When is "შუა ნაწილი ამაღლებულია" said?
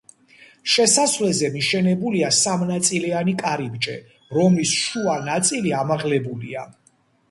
4.83-6.71